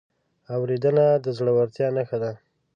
اورېدنه 0.53 1.05
د 1.23 1.25
زړورتیا 1.37 1.87
نښه 1.95 2.17
ده. 2.23 2.31